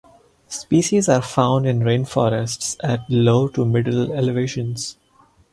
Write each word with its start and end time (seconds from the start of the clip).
Species 0.47 1.07
are 1.09 1.21
found 1.21 1.67
in 1.67 1.81
rain 1.83 2.05
forests 2.05 2.75
at 2.81 3.07
low 3.07 3.47
to 3.49 3.63
middle 3.63 4.11
elevations. 4.13 4.97